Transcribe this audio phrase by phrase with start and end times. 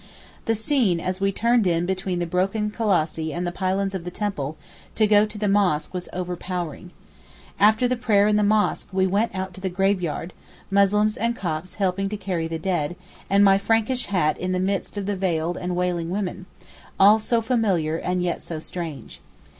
[0.45, 4.09] The scene as we turned in between the broken colossi and the pylons of the
[4.09, 4.57] temple
[4.95, 6.89] to go to the mosque was over powering.
[7.59, 10.33] After the prayer in the mosque we went out to the graveyard,
[10.71, 12.95] Muslims and Copts helping to carry the dead,
[13.29, 16.47] and my Frankish hat in the midst of the veiled and wailing women;
[16.99, 19.21] all so familiar and yet so strange.